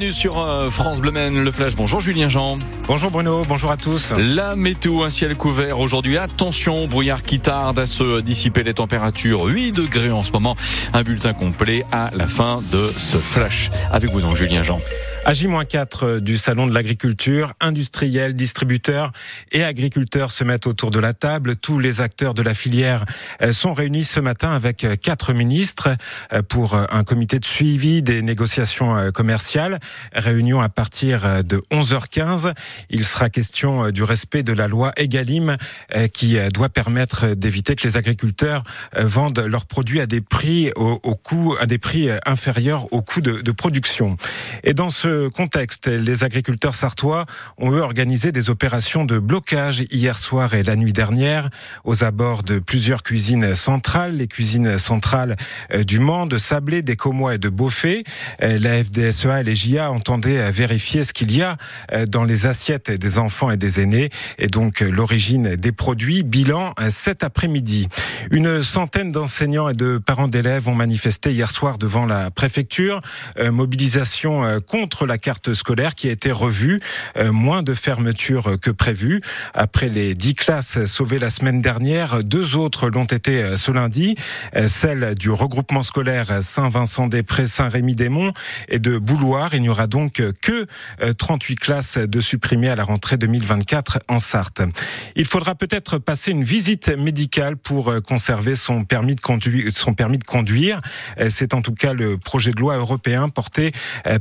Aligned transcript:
Bienvenue 0.00 0.18
sur 0.18 0.38
euh, 0.38 0.70
France 0.70 0.98
Bleu 0.98 1.10
Maine, 1.10 1.44
le 1.44 1.50
Flash. 1.50 1.76
Bonjour 1.76 2.00
Julien 2.00 2.26
Jean. 2.30 2.56
Bonjour 2.86 3.10
Bruno, 3.10 3.44
bonjour 3.46 3.70
à 3.70 3.76
tous. 3.76 4.14
La 4.16 4.56
météo, 4.56 5.02
un 5.02 5.10
ciel 5.10 5.36
couvert 5.36 5.78
aujourd'hui. 5.78 6.16
Attention, 6.16 6.86
brouillard 6.86 7.20
qui 7.20 7.38
tarde 7.38 7.78
à 7.78 7.84
se 7.84 8.22
dissiper 8.22 8.62
les 8.62 8.72
températures. 8.72 9.44
8 9.44 9.72
degrés 9.72 10.10
en 10.10 10.22
ce 10.22 10.32
moment. 10.32 10.54
Un 10.94 11.02
bulletin 11.02 11.34
complet 11.34 11.84
à 11.92 12.08
la 12.14 12.28
fin 12.28 12.62
de 12.72 12.86
ce 12.86 13.18
Flash. 13.18 13.70
Avec 13.92 14.10
vous 14.10 14.22
donc 14.22 14.36
Julien 14.36 14.62
Jean. 14.62 14.80
À 15.30 15.32
J-4 15.32 16.18
du 16.18 16.36
Salon 16.36 16.66
de 16.66 16.74
l'Agriculture, 16.74 17.52
industriels, 17.60 18.34
distributeurs 18.34 19.12
et 19.52 19.62
agriculteurs 19.62 20.32
se 20.32 20.42
mettent 20.42 20.66
autour 20.66 20.90
de 20.90 20.98
la 20.98 21.12
table. 21.12 21.54
Tous 21.54 21.78
les 21.78 22.00
acteurs 22.00 22.34
de 22.34 22.42
la 22.42 22.52
filière 22.52 23.04
euh, 23.40 23.52
sont 23.52 23.72
réunis 23.72 24.02
ce 24.02 24.18
matin 24.18 24.50
avec 24.50 24.82
euh, 24.82 24.96
quatre 24.96 25.32
ministres 25.32 25.94
euh, 26.32 26.42
pour 26.42 26.74
un 26.74 27.04
comité 27.04 27.38
de 27.38 27.44
suivi 27.44 28.02
des 28.02 28.22
négociations 28.22 29.12
commerciales. 29.12 29.78
Réunion 30.12 30.60
à 30.62 30.68
partir 30.68 31.44
de 31.44 31.62
11h15. 31.70 32.52
Il 32.90 33.04
sera 33.04 33.30
question 33.30 33.92
du 33.92 34.02
respect 34.02 34.42
de 34.42 34.52
la 34.52 34.66
loi 34.66 34.90
Egalim 34.96 35.56
qui 36.12 36.38
doit 36.52 36.70
permettre 36.70 37.34
d'éviter 37.34 37.76
que 37.76 37.86
les 37.86 37.96
agriculteurs 37.96 38.64
vendent 38.96 39.44
leurs 39.46 39.66
produits 39.66 40.00
à 40.00 40.06
des 40.06 40.20
prix 40.20 40.72
au, 40.74 40.98
coût, 41.14 41.54
à 41.60 41.66
des 41.66 41.78
prix 41.78 42.08
inférieurs 42.26 42.92
au 42.92 43.02
coût 43.02 43.20
de, 43.20 43.40
de 43.40 43.52
production. 43.52 44.16
Et 44.64 44.74
dans 44.74 44.90
ce 44.90 45.19
contexte, 45.28 45.86
les 45.86 46.24
agriculteurs 46.24 46.74
sartois 46.74 47.26
ont 47.58 47.72
eux 47.72 47.80
organisé 47.80 48.32
des 48.32 48.50
opérations 48.50 49.04
de 49.04 49.18
blocage 49.18 49.84
hier 49.90 50.18
soir 50.18 50.54
et 50.54 50.62
la 50.62 50.76
nuit 50.76 50.92
dernière 50.92 51.50
aux 51.84 52.04
abords 52.04 52.42
de 52.42 52.58
plusieurs 52.58 53.02
cuisines 53.02 53.54
centrales, 53.54 54.16
les 54.16 54.26
cuisines 54.26 54.78
centrales 54.78 55.36
euh, 55.72 55.84
du 55.84 55.98
Mans, 55.98 56.26
de 56.26 56.38
Sablé, 56.38 56.82
des 56.82 56.96
Comois 56.96 57.34
et 57.34 57.38
de 57.38 57.48
Beaufait. 57.48 58.04
Euh, 58.42 58.58
la 58.58 58.82
FDSEA 58.82 59.40
et 59.40 59.44
les 59.44 59.54
JA 59.54 59.90
entendaient 59.90 60.38
euh, 60.38 60.50
vérifier 60.50 61.04
ce 61.04 61.12
qu'il 61.12 61.34
y 61.34 61.42
a 61.42 61.56
dans 62.08 62.24
les 62.24 62.46
assiettes 62.46 62.90
des 62.90 63.18
enfants 63.18 63.50
et 63.50 63.56
des 63.56 63.80
aînés 63.80 64.10
et 64.38 64.46
donc 64.46 64.80
l'origine 64.80 65.56
des 65.56 65.72
produits. 65.72 66.22
Bilan 66.22 66.72
cet 66.90 67.24
après-midi. 67.24 67.88
Une 68.30 68.62
centaine 68.62 69.12
d'enseignants 69.12 69.68
et 69.68 69.74
de 69.74 69.98
parents 69.98 70.28
d'élèves 70.28 70.68
ont 70.68 70.74
manifesté 70.74 71.32
hier 71.32 71.50
soir 71.50 71.78
devant 71.78 72.06
la 72.06 72.30
préfecture. 72.30 73.00
Mobilisation 73.38 74.60
contre 74.66 74.99
la 75.06 75.18
carte 75.18 75.54
scolaire 75.54 75.94
qui 75.94 76.08
a 76.08 76.12
été 76.12 76.32
revue. 76.32 76.80
Euh, 77.16 77.32
moins 77.32 77.62
de 77.62 77.74
fermetures 77.74 78.58
que 78.60 78.70
prévu. 78.70 79.20
Après 79.54 79.88
les 79.88 80.14
dix 80.14 80.34
classes 80.34 80.84
sauvées 80.86 81.18
la 81.18 81.30
semaine 81.30 81.60
dernière, 81.60 82.22
deux 82.22 82.56
autres 82.56 82.88
l'ont 82.88 83.04
été 83.04 83.42
euh, 83.42 83.56
ce 83.56 83.70
lundi. 83.70 84.16
Euh, 84.56 84.68
celle 84.68 85.14
du 85.14 85.30
regroupement 85.30 85.82
scolaire 85.82 86.42
Saint-Vincent-des-Prés, 86.42 87.46
Saint-Rémy-des-Monts 87.46 88.32
et 88.68 88.78
de 88.78 88.98
Bouloir. 88.98 89.54
Il 89.54 89.62
n'y 89.62 89.68
aura 89.68 89.86
donc 89.86 90.22
que 90.42 90.66
38 91.16 91.56
classes 91.56 91.98
de 91.98 92.20
supprimées 92.20 92.68
à 92.68 92.76
la 92.76 92.84
rentrée 92.84 93.16
2024 93.16 94.00
en 94.08 94.18
Sarthe. 94.18 94.62
Il 95.16 95.26
faudra 95.26 95.54
peut-être 95.54 95.98
passer 95.98 96.30
une 96.30 96.44
visite 96.44 96.88
médicale 96.88 97.56
pour 97.56 97.94
conserver 98.02 98.54
son 98.54 98.84
permis 98.84 99.14
de 99.14 99.20
conduire. 99.20 99.72
Son 99.72 99.94
permis 99.94 100.18
de 100.18 100.24
conduire. 100.24 100.80
C'est 101.28 101.54
en 101.54 101.62
tout 101.62 101.74
cas 101.74 101.92
le 101.92 102.18
projet 102.18 102.52
de 102.52 102.60
loi 102.60 102.76
européen 102.76 103.28
porté 103.28 103.72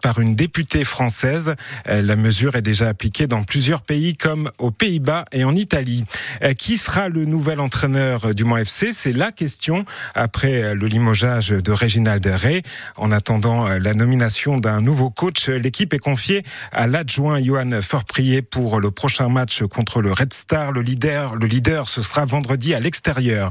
par 0.00 0.20
une 0.20 0.34
députée 0.34 0.65
française. 0.84 1.54
Euh, 1.88 2.02
la 2.02 2.16
mesure 2.16 2.56
est 2.56 2.62
déjà 2.62 2.88
appliquée 2.88 3.26
dans 3.26 3.42
plusieurs 3.42 3.82
pays 3.82 4.16
comme 4.16 4.50
aux 4.58 4.70
Pays-Bas 4.70 5.24
et 5.32 5.44
en 5.44 5.54
Italie. 5.54 6.04
Euh, 6.42 6.52
qui 6.54 6.76
sera 6.76 7.08
le 7.08 7.24
nouvel 7.24 7.60
entraîneur 7.60 8.34
du 8.34 8.44
Mans 8.44 8.56
FC 8.56 8.92
C'est 8.92 9.12
la 9.12 9.32
question 9.32 9.84
après 10.14 10.62
euh, 10.62 10.74
le 10.74 10.86
limogeage 10.86 11.50
de 11.50 11.72
Réginald 11.72 12.26
Ray. 12.26 12.62
En 12.96 13.12
attendant 13.12 13.68
la 13.68 13.94
nomination 13.94 14.58
d'un 14.58 14.80
nouveau 14.80 15.10
coach, 15.10 15.48
l'équipe 15.48 15.94
est 15.94 15.98
confiée 15.98 16.42
à 16.72 16.86
l'adjoint 16.86 17.40
Johan 17.40 17.70
Forprier 17.82 18.42
pour 18.42 18.80
le 18.80 18.90
prochain 18.90 19.28
match 19.28 19.62
contre 19.64 20.00
le 20.00 20.12
Red 20.12 20.32
Star. 20.32 20.72
Le 20.72 20.80
leader, 20.80 21.36
le 21.36 21.46
leader, 21.46 21.88
ce 21.88 22.02
sera 22.02 22.24
vendredi 22.24 22.74
à 22.74 22.80
l'extérieur. 22.80 23.50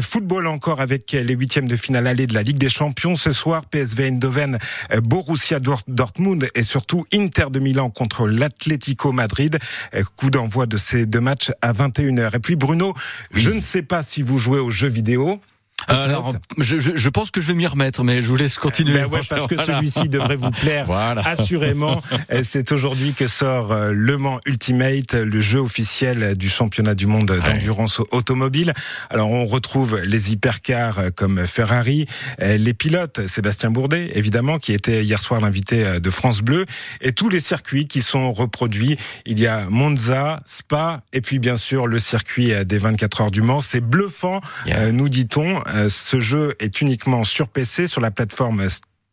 Football 0.00 0.46
encore 0.46 0.80
avec 0.80 1.12
les 1.12 1.34
huitièmes 1.34 1.68
de 1.68 1.76
finale 1.76 2.06
allée 2.06 2.26
de 2.26 2.34
la 2.34 2.42
Ligue 2.42 2.58
des 2.58 2.68
Champions 2.68 3.16
ce 3.16 3.32
soir. 3.32 3.64
PSV 3.66 4.08
Eindhoven, 4.08 4.58
Borussia 5.02 5.60
Dortmund 5.60 6.49
et 6.54 6.62
surtout 6.62 7.04
Inter 7.12 7.46
de 7.50 7.58
Milan 7.58 7.90
contre 7.90 8.26
l'Atlético 8.26 9.12
Madrid. 9.12 9.58
Euh, 9.94 10.02
coup 10.16 10.30
d'envoi 10.30 10.66
de 10.66 10.76
ces 10.76 11.06
deux 11.06 11.20
matchs 11.20 11.52
à 11.60 11.72
21h. 11.72 12.36
Et 12.36 12.38
puis 12.38 12.56
Bruno, 12.56 12.94
je 13.32 13.50
ne 13.50 13.60
sais 13.60 13.82
pas 13.82 14.02
si 14.02 14.22
vous 14.22 14.38
jouez 14.38 14.58
aux 14.58 14.70
jeux 14.70 14.88
vidéo. 14.88 15.40
Alors, 15.88 16.34
je, 16.58 16.78
je, 16.78 17.08
pense 17.08 17.30
que 17.30 17.40
je 17.40 17.46
vais 17.48 17.54
m'y 17.54 17.66
remettre, 17.66 18.04
mais 18.04 18.22
je 18.22 18.26
vous 18.26 18.36
laisse 18.36 18.58
continuer. 18.58 19.00
Ben 19.00 19.06
ouais, 19.06 19.20
parce 19.28 19.46
que 19.46 19.56
celui-ci 19.56 20.08
devrait 20.08 20.36
vous 20.36 20.50
plaire 20.50 20.86
assurément. 21.24 22.02
C'est 22.42 22.72
aujourd'hui 22.72 23.12
que 23.12 23.26
sort 23.26 23.72
euh, 23.72 23.92
Le 23.92 24.16
Mans 24.16 24.40
Ultimate, 24.46 25.14
le 25.14 25.40
jeu 25.40 25.60
officiel 25.60 26.36
du 26.36 26.48
championnat 26.48 26.94
du 26.94 27.06
monde 27.06 27.32
d'endurance 27.44 28.00
automobile. 28.10 28.72
Alors, 29.08 29.30
on 29.30 29.46
retrouve 29.46 30.00
les 30.04 30.32
hypercars 30.32 30.98
euh, 30.98 31.10
comme 31.14 31.46
Ferrari, 31.46 32.06
euh, 32.40 32.56
les 32.56 32.74
pilotes, 32.74 33.26
Sébastien 33.26 33.70
Bourdet, 33.70 34.10
évidemment, 34.14 34.58
qui 34.58 34.72
était 34.72 35.04
hier 35.04 35.20
soir 35.20 35.40
l'invité 35.40 36.00
de 36.00 36.10
France 36.10 36.40
Bleu, 36.40 36.64
et 37.00 37.12
tous 37.12 37.28
les 37.28 37.40
circuits 37.40 37.86
qui 37.86 38.02
sont 38.02 38.32
reproduits. 38.32 38.96
Il 39.26 39.38
y 39.38 39.46
a 39.46 39.66
Monza, 39.68 40.40
Spa, 40.44 41.00
et 41.12 41.20
puis 41.20 41.38
bien 41.38 41.56
sûr 41.56 41.86
le 41.86 41.98
circuit 41.98 42.52
des 42.64 42.78
24 42.78 43.20
heures 43.22 43.30
du 43.30 43.42
Mans. 43.42 43.60
C'est 43.60 43.80
bluffant, 43.80 44.40
nous 44.92 45.08
dit-on. 45.08 45.60
Euh, 45.74 45.88
ce 45.88 46.20
jeu 46.20 46.54
est 46.58 46.80
uniquement 46.80 47.24
sur 47.24 47.48
PC 47.48 47.86
sur 47.86 48.00
la 48.00 48.10
plateforme 48.10 48.66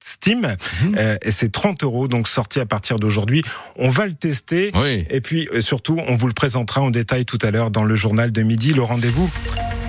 Steam 0.00 0.40
mhm. 0.82 0.96
euh, 0.98 1.16
et 1.22 1.30
c'est 1.30 1.50
30 1.50 1.82
euros 1.82 2.08
donc 2.08 2.28
sorti 2.28 2.60
à 2.60 2.66
partir 2.66 2.98
d'aujourd'hui. 2.98 3.42
On 3.76 3.88
va 3.88 4.06
le 4.06 4.14
tester 4.14 4.70
et 5.08 5.20
puis 5.20 5.48
euh, 5.52 5.60
surtout 5.60 5.96
on 6.06 6.16
vous 6.16 6.26
le 6.26 6.34
présentera 6.34 6.82
en 6.82 6.90
détail 6.90 7.24
tout 7.24 7.38
à 7.40 7.50
l'heure 7.50 7.70
dans 7.70 7.84
le 7.84 7.96
journal 7.96 8.30
de 8.30 8.42
midi. 8.42 8.74
Le 8.74 8.82
rendez-vous 8.82 9.30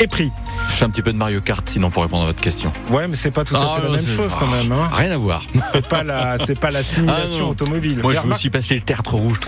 est 0.00 0.08
pris. 0.08 0.32
Je 0.68 0.74
fais 0.74 0.84
un 0.84 0.90
petit 0.90 1.02
peu 1.02 1.12
de 1.12 1.18
Mario 1.18 1.40
Kart 1.40 1.68
sinon 1.68 1.90
pour 1.90 2.02
répondre 2.02 2.22
à 2.22 2.26
votre 2.26 2.40
question. 2.40 2.72
Ouais, 2.90 3.06
mais 3.06 3.14
c'est 3.14 3.30
pas 3.30 3.44
tout 3.44 3.54
à 3.54 3.60
ah, 3.60 3.80
fait 3.80 3.86
la 3.86 3.96
même 3.96 4.06
chose 4.06 4.34
quand 4.38 4.46
même. 4.46 4.72
Hein. 4.72 4.88
Rien 4.92 5.10
à 5.10 5.16
voir. 5.16 5.44
C'est 5.72 5.86
pas 5.86 6.02
la, 6.02 6.38
c'est 6.38 6.58
pas 6.58 6.70
la 6.70 6.82
simulation 6.82 7.46
ah, 7.46 7.50
automobile. 7.50 8.00
Moi, 8.02 8.14
je 8.14 8.20
veux 8.20 8.32
aussi 8.32 8.50
passer 8.50 8.74
le 8.74 8.80
tertre 8.80 9.14
rouge 9.14 9.38